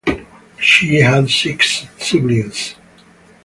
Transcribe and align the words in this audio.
She 0.59 0.95
had 0.95 1.29
six 1.29 1.85
siblings. 1.99 2.73